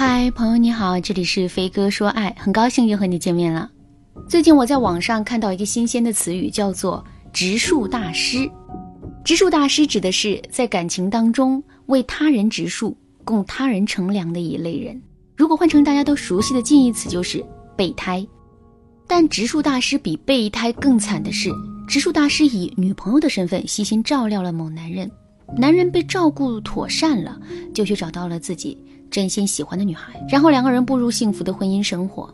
[0.00, 3.68] 嗨，朋友你好，这里是飞哥说爱，很高兴又和你见面了。
[4.28, 8.48] 最近我在网上看到一个新鲜的词语，叫做“植树大师”。
[9.26, 15.02] 植树大师指的是在感情当中为他人植树、供他人乘凉的一类人。
[15.36, 17.44] 如果换成大家都熟悉的近义词，就是
[17.76, 18.24] 备胎。
[19.04, 21.50] 但植树大师比备胎更惨的是，
[21.88, 25.10] 植树大师以女朋友的身份悉心照料了某男人，
[25.56, 27.40] 男人被照顾妥善了，
[27.72, 28.78] 就去找到了自己。
[29.10, 32.32] 真心喜欢的女孩，然后两个人步入幸福的婚姻生活。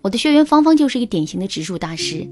[0.00, 2.26] 我的学员芳芳就是一个典型的植树大师。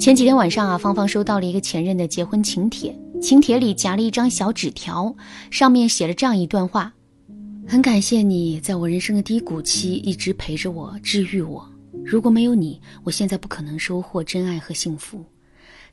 [0.00, 5.14] 前几天晚上啊，芳芳收到了一个前任的结婚请帖，请帖里夹了一张小纸条，
[5.50, 6.94] 上面写了这样一段话：
[7.68, 11.68] 很感谢你在我人生的低谷期一直陪着我，治愈我。
[12.02, 15.22] 如果没有你，我现在不可能收获真爱和幸福。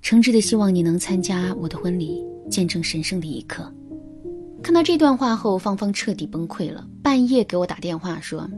[0.01, 3.71] 诚挚的希望你能参加我的婚礼，见证神圣的一刻。
[4.63, 8.49] 看到这段话后，芳芳彻底崩溃了，半夜给我打电话说：“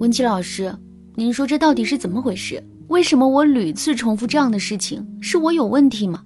[0.00, 0.74] 文琪老师，
[1.14, 2.62] 您说这到底是怎么回事？
[2.88, 5.06] 为什么我屡次重复这样的事情？
[5.20, 6.22] 是我有问题吗？”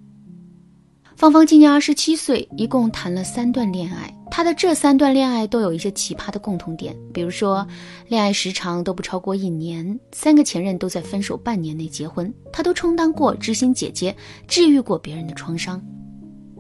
[1.23, 7.65] 芳芳今年二十七岁，一共谈了三段恋爱，她的这三段恋爱都有一些奇葩的共同点，比如说
[8.09, 14.13] 恋爱时长都不超过一年，三个前任都在分手半年内结婚，她都充当过知心姐姐，
[14.49, 15.81] 治愈过别人的创伤。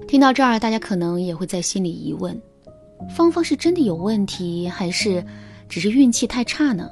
[0.06, 2.40] 听到这儿，大家可能也会在心里疑问。
[3.16, 5.26] 芳芳是真的有问题，还是
[5.68, 6.88] 只是运气太差呢？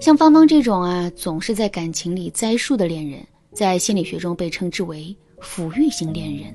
[0.00, 3.20] 像芳芳这种啊，总是在感情里栽树的恋人，
[3.52, 6.54] 在心理学中被称之为抚育型恋人。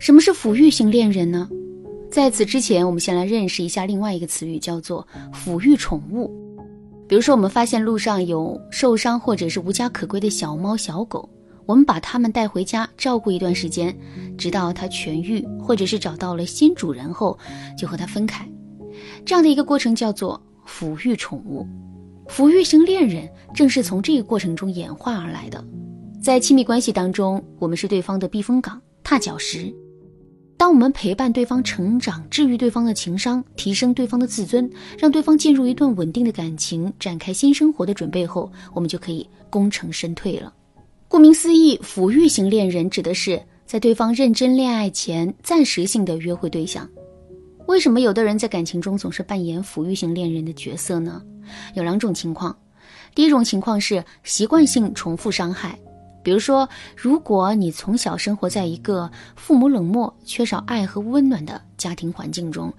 [0.00, 1.46] 什么是抚育型恋人呢？
[2.10, 6.30] 在此之前，我们先来认识一下另外一个词语，叫做抚育宠物。
[7.06, 11.28] 比如说，我们发现路上有受伤或者是无家可归的小猫小狗。
[11.66, 13.94] 我们把它们带回家照顾一段时间，
[14.38, 17.38] 直到它痊愈，或者是找到了新主人后，
[17.78, 18.48] 就和它分开。
[19.26, 21.66] 这样的一个过程叫做抚育宠物。
[22.26, 25.62] 抚育型恋人正是从这个过程中演化而来的。
[26.22, 29.72] 在亲密关系当中，我们是对方的避风港、踏脚石。
[30.60, 40.52] 当我们陪伴对方成长，治愈对方的情商，提升对方的自尊，让对方进入一段稳定的感情，展开新生活的准备后，我们就可以功成身退了。
[41.08, 46.86] 顾名思义，抚育型恋人指的是在对方认真恋爱前暂时性的约会对象。
[47.66, 51.22] 为什么有的人在感情中总是扮演抚育型恋人的角色呢？
[51.72, 52.54] 有两种情况。
[53.14, 55.78] 第一种情况是习惯性重复伤害，
[56.22, 62.72] 比如说，如果你从小生活在一个父母冷漠、缺少爱和温暖的家庭环境中，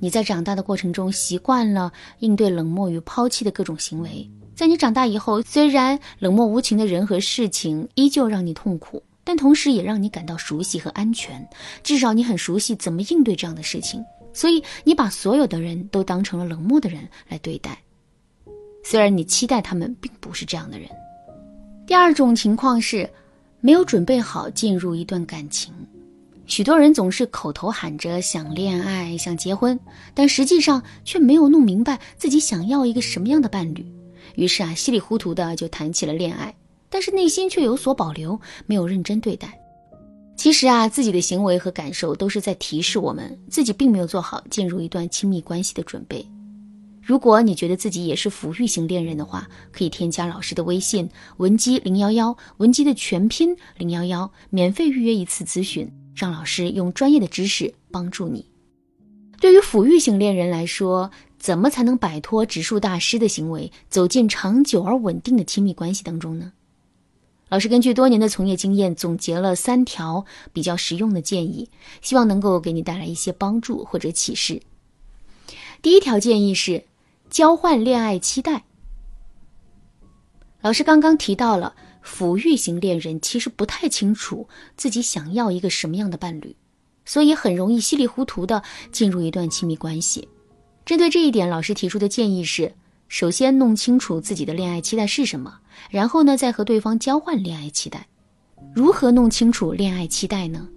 [0.00, 4.28] 你在长大的过程中习惯了应对冷漠与抛弃的各种行为。
[4.54, 11.48] 在你长大以后，虽然冷漠无情的人和事情依旧让你痛苦，但同时也让你感到熟悉和安全。
[11.84, 17.78] 至少你很熟悉怎么应对这样的事情，所以你把所有的人都当成了冷漠的人来对待。
[18.82, 20.88] 虽然你期待他们并不是这样的人。
[21.88, 23.08] 第二种情况是，
[23.62, 25.72] 没有准备好进入一段感情。
[26.44, 29.80] 许多人总是口头喊着想恋爱、想结婚，
[30.12, 33.86] 但实际上却没有弄明白自己想要一个什么样的伴侣。
[34.34, 36.54] 于是啊，稀里糊涂的就谈起了恋爱，
[36.90, 39.58] 但是内心却有所保留，没有认真对待。
[40.36, 46.22] 其实啊，自己的行为和感受都是在提示我们，自己并没有做好进入一段亲密关系的准备。
[47.08, 51.08] 如果你觉得自己也是抚育型恋人的话，可以添加老师的微信
[51.38, 58.44] 文姬零幺幺，文姬的全拼零幺幺，免费预约一次咨询，让老师用专业的知识帮助你。
[59.40, 66.52] 对于抚育型恋人来说，怎么才能摆脱植树大师的行为，走进长久而稳定的亲密关系当中呢？
[67.48, 71.70] 老师根据多年的从业经验，总结了三条比较实用的建议，
[72.02, 74.60] 希望能够给你带来一些帮助或者启示。
[75.80, 76.84] 第一条建议是
[77.30, 78.64] 交换恋爱期待。
[80.60, 81.74] 老师刚刚提到了，
[82.04, 86.56] 抚育型恋人其实不太清楚自己想要一个什么样的伴侣，
[87.04, 90.28] 所以很容易稀里糊涂的进入一段亲密关系。
[90.84, 92.74] 针对这一点，老师提出的建议是：
[93.08, 95.58] 首先弄清楚自己的恋爱期待是什么，
[95.90, 98.06] 然后呢，再和对方交换恋爱期待。
[98.74, 100.68] 如何弄清楚恋爱期待呢？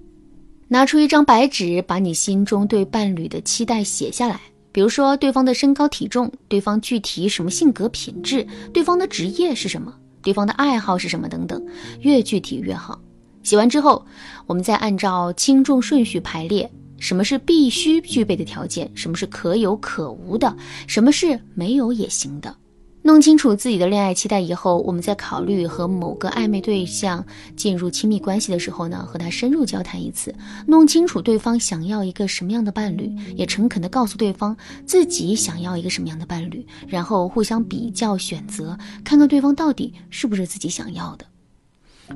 [0.68, 4.39] 拿出一张白纸，把你心中对伴侣的期待写下来。
[4.71, 11.62] 比如说，对方的身高体重，对方具体什么性格品质，对方的职业是什么，对方的爱好是什么等等，
[12.00, 13.00] 越具体越好。
[13.44, 14.06] 写完之后，
[14.47, 16.69] 我们再按照轻重顺序排列。
[16.97, 18.88] 什么是必须具备的条件？
[18.94, 20.56] 什么是可有可无的？
[20.85, 22.56] 什么是没有也行的？
[23.03, 27.25] 弄清楚自己的恋爱期待以后，我们在考虑和某个暧昧对象
[27.56, 30.33] 进入亲密关系的时候呢，和他深入交谈一次，
[30.68, 34.56] 弄清楚对方想要一个什么样的伴侣，也诚恳的告诉对方
[34.86, 41.25] 自己想要一个什么样的伴侣，然后互相比较选择，看看对方到底是不是自己想要的。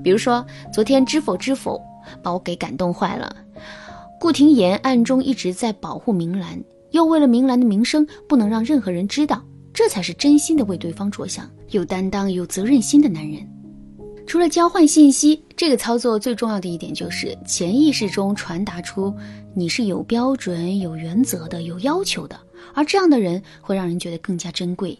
[0.03, 1.81] 比如说，昨天知否知否
[2.21, 3.35] 把我给感动坏了。
[4.19, 9.41] 顾廷琰暗中一直在保护明兰，又为了明兰的名声，不能让任何人知道。
[9.85, 13.47] 这才是真心的为对方着想、有担当、有责任心的男人。
[14.25, 19.13] 除了交换信息，这个操作最重要的一点就是潜意识中传达出
[19.53, 22.35] 你是有标准、有原则的、有要求的，
[22.73, 24.97] 而这样的人会让人觉得更加珍贵。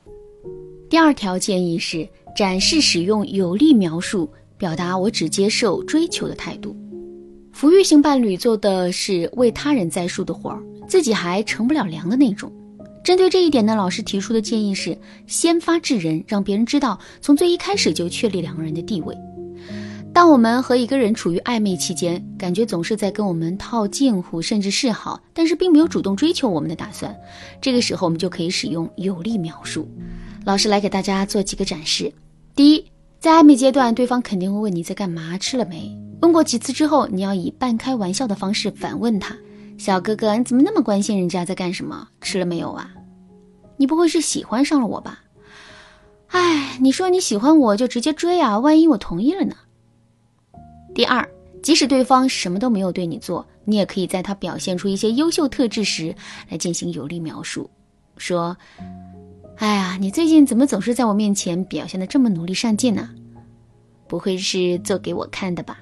[0.87, 6.77] 第二条建议是展示使用有力描述，表达我只接受追求的态度。
[7.51, 12.53] 抚育型伴侣做的是为他人栽树的活儿，自己还乘不了凉的那种。
[13.05, 14.97] 针对这一点呢，老师提出的建议是
[15.27, 19.15] 先发制人，让别人知道从最一开始就确立两个人的地位。
[20.11, 27.15] 当我们和一个人处于暧昧期间，感觉总是在跟我们套近乎，甚至示好，但是并没有主动追求我们的打算，
[27.61, 29.87] 这个时候我们就可以使用有力描述。
[30.43, 32.11] 老师来给大家做几个展示。
[32.55, 32.83] 第一，
[33.19, 35.95] 在暧昧阶段，对方肯定会问你在干嘛，吃了没？
[36.21, 39.37] 问过几次之后，你要以半开玩笑的方式反问他。
[39.77, 42.07] 小哥哥，你怎么那么关心人家在干什么？
[42.21, 42.91] 吃了没有啊？
[43.77, 45.19] 你不会是喜欢上了我吧？
[46.29, 49.55] 哎，你说你喜欢我就直接追啊，万一我同意了呢？
[50.93, 51.27] 第二，
[51.61, 56.15] 即使对方什么都没有对你做，你也可以在他表现出一些优秀特质时
[56.49, 57.69] 来进行有力描述，
[58.17, 58.57] 说
[59.57, 63.09] ：“哎呀，你最近怎么总是在我面前表现的这么努力上进呢？
[64.07, 65.77] 不会是做给我看的吧？”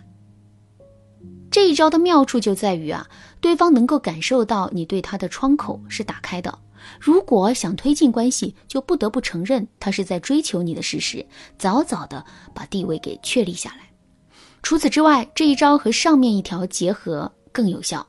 [1.54, 3.08] 这一招的妙处就在于啊，
[3.40, 6.58] 对方能够感受到你对他的窗口是打开的。
[7.00, 11.24] 如果想推进关系，就不得不承认他是在追求你的事实，
[11.60, 13.92] 早早的把地位给确立下来。
[14.64, 18.08] 除此之外，这一招和上面一条结合更有效，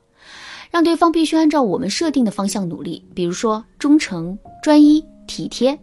[0.71, 5.79] 让对方必须按照我们设定的方向努力，比如说忠诚、专一、体贴。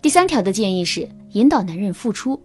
[0.00, 2.40] 第三条的建议是引导男人付出，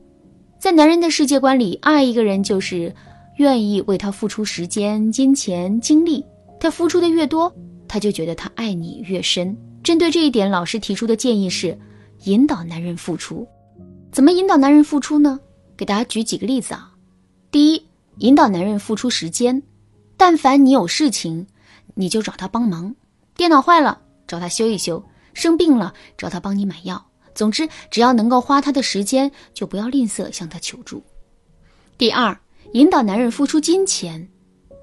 [0.58, 2.96] 在男人的世界观里，爱一个人就是。
[3.38, 6.26] 愿意为他付出时间、金钱、精力，
[6.60, 7.54] 他付出的越多，
[7.88, 9.56] 他就觉得他爱你越深。
[9.84, 11.78] 针对这一点，老师提出的建议是
[12.24, 13.48] 引导男人付出。
[14.12, 15.40] 怎么引导男人付出呢？
[15.78, 16.92] 给大家举几个例子啊。
[17.52, 17.86] 第一，
[18.18, 19.62] 引导男人付出时间。
[20.18, 21.46] 但凡你有事情，
[21.94, 22.96] 你就找他帮忙。
[23.36, 25.00] 电脑坏了，找他修一修；
[25.36, 27.06] 生病了，找他帮你买药。
[27.36, 31.04] 总之，只要能够花他的时间，就不要吝啬向他求助。
[32.00, 32.36] 第二。
[32.74, 34.28] 引导男人付出金钱，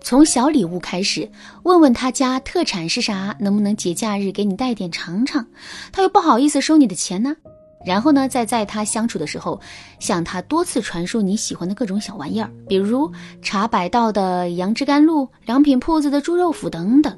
[0.01, 1.31] 从小礼物开始，
[1.65, 5.47] 问问他家特产是啥，能不能节假日给你带点尝尝？
[5.93, 7.37] 他又不好意思收你的钱呢。
[7.85, 9.61] 然后呢，再在他相处的时候，
[10.01, 17.17] 向他多次传输你喜欢的各种小玩意儿，比如茶百道的杨枝甘露、良品铺子的猪肉脯等等。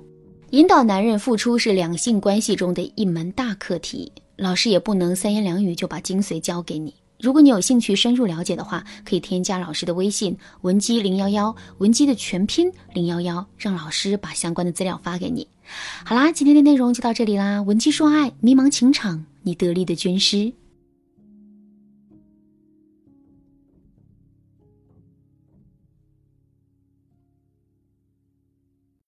[0.50, 6.92] 引导男人付出是两性关系中的一门大课题，老师也不能三言两语就把精髓教给你。
[7.26, 15.44] 如果你有兴趣深入了解的话，可以添加老师的微信文姬零幺幺，文姬的全拼零幺幺，让老师把相关的资料发给你。
[16.04, 20.52] 好啦，今天的内容就到这里啦，文姬说爱，迷茫情场，你得力的军师。